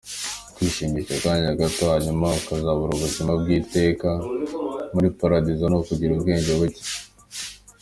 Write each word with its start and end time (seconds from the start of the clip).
Kwishimisha 0.53 1.13
akanya 1.17 1.59
gato 1.59 1.83
hanyuma 1.91 2.27
ukazabura 2.39 2.91
ubuzima 2.95 3.31
bw’iteka 3.41 4.09
muli 4.93 5.07
paradizo, 5.19 5.63
ni 5.67 5.77
ukugira 5.81 6.11
ubwenge 6.13 6.51
buke. 6.59 6.83